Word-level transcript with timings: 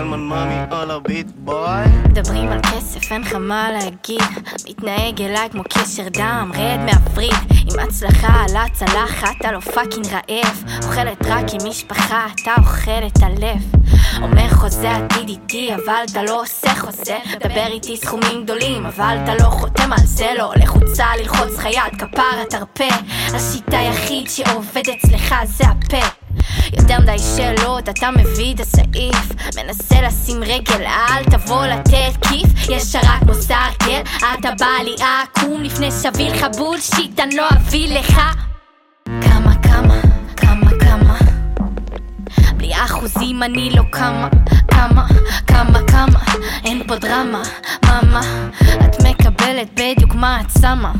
מאמי 0.00 0.54
על 0.70 0.90
ה 0.90 0.97
beat 0.97 1.26
boy 1.34 2.02
מדברים 2.08 2.48
על 2.48 2.60
כסף, 2.62 3.12
אין 3.12 3.20
לך 3.20 3.34
מה 3.34 3.70
להגיד. 3.72 4.22
מתנהג 4.68 5.22
אליי 5.22 5.50
כמו 5.50 5.62
קשר 5.68 6.08
דם, 6.08 6.52
רד 6.54 6.80
מהווריד 6.80 7.34
עם 7.50 7.80
הצלחה 7.80 8.44
על 8.48 8.56
הצלחת, 8.56 9.34
אתה 9.40 9.52
לא 9.52 9.60
fucking 9.60 10.06
רעב. 10.06 10.64
אוכלת 10.84 11.26
רק 11.26 11.44
עם 11.52 11.68
משפחה, 11.68 12.26
אתה 12.34 12.50
אוכל 12.58 13.06
את 13.06 13.22
הלב. 13.22 13.72
אומר 14.22 14.48
חוזה 14.48 14.90
עתיד 14.90 15.28
איתי, 15.28 15.70
אבל 15.74 16.02
אתה 16.10 16.22
לא 16.22 16.42
עושה 16.42 16.74
חוזה. 16.74 17.18
דבר 17.40 17.66
איתי 17.66 17.96
סכומים 17.96 18.44
גדולים, 18.44 18.86
אבל 18.86 19.16
אתה 19.24 19.34
לא 19.34 19.50
חותם 19.50 19.92
על 19.92 20.06
זה. 20.06 20.26
לא 20.38 20.52
רוצה 20.68 21.06
ללחוץ 21.18 21.58
לך 21.58 21.75
יד, 21.75 21.92
כפרה 21.98 22.44
תרפה 22.50 22.94
השריר 23.34 23.78
היחיד 23.78 24.28
שעובד 24.28 24.82
אצלך 24.96 25.34
זה 25.44 25.64
הפה 25.64 26.21
מדי 27.12 27.22
שאלות, 27.36 27.88
אתה 27.88 28.10
מביא 28.10 28.54
את 28.54 28.60
הסעיף. 28.60 29.32
מנסה 29.56 30.02
לשים 30.02 30.42
רגל, 30.42 30.86
אל 30.86 31.24
תבוא 31.24 31.66
לתת 31.66 32.26
כיף. 32.28 32.68
ישר 32.68 32.98
רק 33.02 33.20
כמו 33.20 33.34
סארקל 33.34 34.00
אתה 34.18 34.50
בא 34.58 34.66
לי 34.84 34.94
עקום 35.02 35.62
לפני 35.62 35.90
שאביא 36.02 36.30
לך 36.30 36.46
בולשיט, 36.56 37.20
אני 37.20 37.36
לא 37.36 37.48
אביא 37.50 37.98
לך. 37.98 38.20
כמה, 39.04 39.54
כמה, 39.62 39.94
כמה, 40.36 40.70
כמה? 40.80 41.18
בלי 42.56 42.72
אחוזים 42.74 43.42
אני 43.42 43.70
לא 43.70 43.82
כמה, 43.92 44.28
כמה, 44.68 45.06
כמה, 45.46 45.78
כמה? 45.86 46.20
אין 46.64 46.82
פה 46.86 46.96
דרמה, 46.96 47.42
מאמה. 47.84 48.20
את 48.60 49.02
מקבלת 49.02 49.68
בדיוק 49.74 50.14
מה 50.14 50.40
את 50.40 50.60
שמה. 50.60 50.92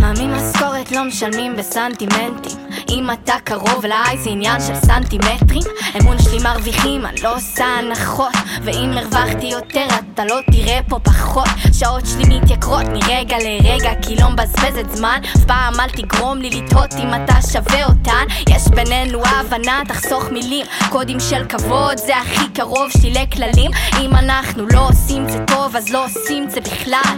מאמין 0.00 0.34
משכורת 0.34 0.92
לא 0.92 1.04
משלמים 1.04 1.56
בסנטימנטים 1.56 2.65
אם 2.90 3.10
אתה 3.10 3.34
קרוב 3.44 3.84
אליי 3.84 4.18
זה 4.18 4.30
עניין 4.30 4.60
של 4.60 4.74
סנטימטרים. 4.74 5.62
אמון 6.00 6.16
שלי 6.22 6.38
מרוויחים, 6.42 7.06
אני 7.06 7.20
לא 7.22 7.36
עושה 7.36 7.64
הנחות. 7.64 8.32
ואם 8.64 8.90
הרווחתי 8.96 9.46
יותר 9.46 9.86
אתה 10.14 10.24
לא 10.24 10.36
תראה 10.50 10.80
פה 10.88 10.98
פחות. 10.98 11.48
שעות 11.72 12.06
שלי 12.06 12.38
מתייקרות 12.38 12.84
מרגע 12.86 13.36
לרגע 13.38 13.90
כי 14.02 14.16
לא 14.16 14.30
מבזבזת 14.30 14.90
זמן. 14.90 15.20
אף 15.36 15.44
פעם 15.44 15.80
אל 15.80 15.88
תגרום 15.88 16.38
לי 16.38 16.50
לתהות 16.50 16.92
אם 16.92 17.08
אתה 17.14 17.34
שווה 17.52 17.84
אותן. 17.84 18.24
יש 18.48 18.68
בינינו 18.68 19.22
הבנה, 19.26 19.82
תחסוך 19.88 20.24
מילים. 20.32 20.66
קודים 20.90 21.20
של 21.20 21.44
כבוד 21.48 21.98
זה 21.98 22.16
הכי 22.16 22.48
קרוב 22.54 22.90
שלי 22.90 23.10
לכללים. 23.10 23.70
אם 24.00 24.10
אנחנו 24.14 24.66
לא 24.66 24.88
עושים 24.88 25.28
זה 25.28 25.38
טוב 25.46 25.76
אז 25.76 25.88
לא 25.88 26.04
עושים 26.04 26.50
זה 26.50 26.60
בכלל. 26.60 27.16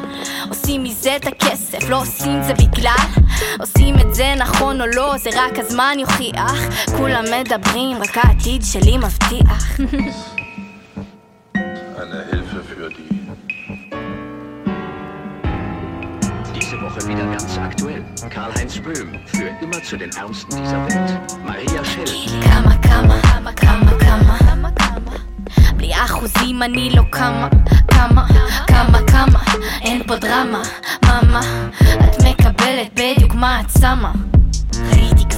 עושים 0.49 0.85
מזה 0.85 1.17
את 1.17 1.27
הכסף, 1.27 1.89
לא 1.89 2.01
עושים 2.01 2.43
זה 2.43 2.55
בגלל. 2.55 3.09
עושים 3.61 3.95
את 4.01 4.15
זה 4.15 4.35
נכון 4.39 4.81
או 4.81 4.87
לא, 4.87 5.15
זה 5.19 5.31
רק 5.35 5.58
הזמן 5.59 5.97
יוכיח 5.99 6.55
כולם 6.97 7.25
מדברים, 7.41 7.97
רק 7.97 8.17
העתיד 8.17 8.63
שלי 8.65 8.99
מבטיח 8.99 9.79
Eine 11.99 12.21
Hilfe 12.31 12.61
für 12.71 12.89
die 12.97 13.19
Diese 16.55 16.77
Woche 16.83 17.01
wieder 17.09 17.27
ganz 17.35 17.59
aktuell. 17.59 18.05
Karl-Heinz 18.35 18.75
Böhm, 18.85 19.11
für 19.27 19.49
immer 19.65 19.83
zu 19.83 19.97
den 19.97 20.11
Ärmsten 20.23 20.57
dieser 20.63 20.81
Welt. 20.87 21.11
Maria 21.47 21.83
Schell. 21.91 22.43
כמה, 22.45 22.75
כמה, 22.83 23.17
כמה, 23.23 23.53
כמה, 23.61 24.39
כמה 24.41 24.71
בלי 25.77 25.93
אחוזים 26.05 26.63
אני 26.63 26.91
לא 26.91 27.03
כמה, 27.13 27.49
כמה, 27.89 28.27
כמה, 28.67 28.99
כמה 29.07 29.41
אין 29.83 30.03
פה 30.07 30.17
דרמה, 30.17 30.63
מאמה 31.07 31.41
את 32.05 32.23
מקבלת 32.25 32.91
בדיוק 32.95 33.35
מה 33.35 33.61
את 33.61 33.67
שמה 33.81 34.13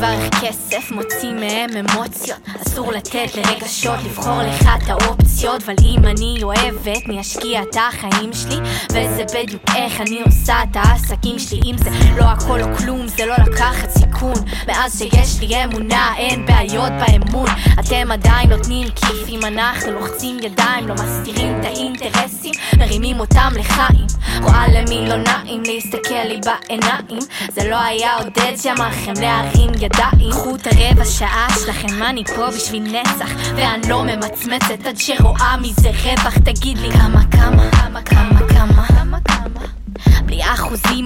כבר 0.01 0.13
איך 0.13 0.35
כסף 0.41 0.91
מוציא 0.91 1.33
מהם 1.33 1.71
אמוציות. 1.77 2.39
אסור 2.67 2.93
לתת 2.93 3.35
לרגשות 3.37 3.99
לבחור 4.05 4.43
לך 4.43 4.63
את 4.63 4.89
האופציות 4.89 5.63
אבל 5.63 5.75
אם 5.85 6.05
אני 6.05 6.39
אוהבת 6.43 7.09
מי 7.09 7.21
ישקיע 7.21 7.63
את 7.63 7.77
החיים 7.89 8.33
שלי 8.33 8.57
וזה 8.93 9.25
בדיוק 9.35 9.63
איך 9.77 10.01
אני 10.01 10.23
עושה 10.23 10.55
את 10.63 10.77
העסקים 10.77 11.39
שלי. 11.39 11.61
אם 11.71 11.77
זה 11.79 11.91
לא 12.17 12.25
הכל 12.25 12.63
או 12.63 12.77
כלום 12.77 13.09
זה 13.09 13.27
לא 13.27 13.35
לקחת 13.35 13.91
סיכון. 14.21 14.45
מאז 14.69 14.99
שיש 14.99 15.41
לי 15.41 15.65
אמונה 15.65 16.15
אין 16.17 16.47
בעיות 16.47 16.93
באמון. 16.93 17.49
אתם 17.81 18.13
עדיין 18.13 18.51
נותנים 18.51 18.89
כיף 18.89 19.29
אם 19.29 19.41
אנחנו 19.45 19.93
לוחצים 19.93 20.37
ידיים 20.43 20.89
לא 20.89 20.95
מסתירים 20.95 21.61
את 21.61 21.65
האינטרסים. 21.65 22.53
מרימים 22.79 23.21
אותם 23.21 23.53
לחיים. 23.59 24.07
רואה 24.43 24.65
למי 24.69 25.09
לא 25.09 25.17
נעים 25.17 25.63
להסתכל 25.67 26.25
לי 26.25 26.41
בעיניים. 26.45 27.23
זה 27.53 27.69
לא 27.71 27.83
היה 27.83 28.17
עודד 28.17 28.53
שאמר 28.57 28.89
לכם 28.89 29.13
להרים 29.21 29.71
ידיים. 29.81 30.31
קחו 30.31 30.55
את 30.55 30.67
הרבע 30.67 31.05
שעה 31.05 31.49
שלכם 31.65 32.03
אני 32.03 32.25
פה 32.25 32.47
בשביל 32.57 32.83
נצח. 32.83 33.31
ואני 33.57 33.89
לא 33.89 34.05
ממצמצת 34.05 34.87
עד 34.87 34.97
שרואה 34.97 35.57
מזה 35.57 35.91
רווח. 36.05 36.39
תגיד 36.39 36.79
לי 36.79 36.91
כמה 36.93 37.21
כמה 37.31 37.71
כמה 37.71 38.03
כמה 38.03 38.41
כמה 38.49 38.90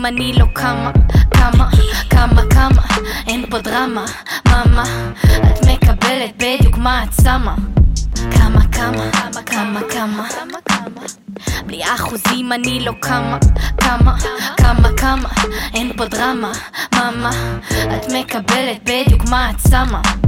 אחוזים 0.04 0.18
אני 0.18 0.32
לא 0.38 0.46
כמה, 0.54 0.90
כמה, 1.30 1.70
כמה, 2.10 2.42
כמה 2.50 2.82
אין 3.26 3.44
פה 3.50 3.58
דרמה, 3.58 4.04
מאמה 4.48 4.84
את 5.24 5.66
מקבלת 5.66 6.36
בדיוק 6.36 6.78
מה 6.78 7.04
את 7.04 7.08
שמה. 7.22 7.54
כמה, 8.30 8.60
כמה, 8.72 9.10
כמה, 9.46 9.80
כמה, 9.90 10.28
בלי 11.66 11.82
אחוזים 11.94 12.52
אני 12.52 12.80
לא 12.80 12.92
כמה, 13.02 13.38
כמה, 13.78 14.16
כמה, 14.56 14.88
כמה 14.96 15.28
אין 15.74 15.92
פה 15.96 16.04
דרמה, 16.04 16.52
מאמה 16.94 17.30
את 17.96 18.06
מקבלת 18.12 18.82
בדיוק 18.84 19.24
מה 19.30 19.50
את 19.50 19.60
שמה 19.70 20.23